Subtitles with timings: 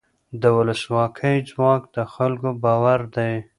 [0.41, 3.33] د ولسواکۍ ځواک د خلکو باور دی